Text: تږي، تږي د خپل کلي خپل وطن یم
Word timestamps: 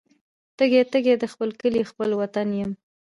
تږي، 0.57 0.81
تږي 0.91 1.13
د 1.19 1.25
خپل 1.31 1.49
کلي 1.61 1.81
خپل 1.89 2.09
وطن 2.21 2.47
یم 2.59 2.71